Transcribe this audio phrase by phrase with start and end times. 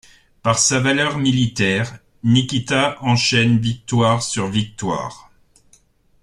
[0.41, 5.29] Par sa valeur militaire, Nikita enchaîne victoires sur victoires.